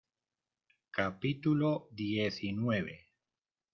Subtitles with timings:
[0.97, 3.11] capítulo diecinueve.